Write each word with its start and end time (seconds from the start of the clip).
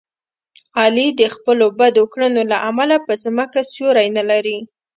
علي 0.81 1.07
د 1.19 1.21
خپلو 1.35 1.65
بدو 1.79 2.03
کړنو 2.13 2.41
له 2.51 2.57
امله 2.69 2.95
په 3.05 3.13
ځمکه 3.23 3.59
سیوری 3.71 4.07
نه 4.17 4.23
لري. 4.29 4.57